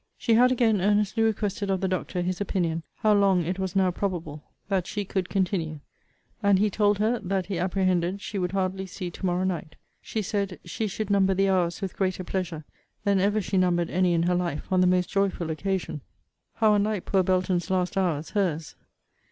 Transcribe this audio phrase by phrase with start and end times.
[0.17, 3.91] She had again earnestly requested of the doctor his opinion how long it was now
[3.91, 5.79] probable that she could continue;
[6.41, 9.75] and he told her, that he apprehended she would hardly see to morrow night.
[10.01, 12.65] She said, she should number the hours with greater pleasure
[13.03, 16.01] than ever she numbered any in her life on the most joyful occasion.
[16.55, 18.75] How unlike poor Belton's last hours her's!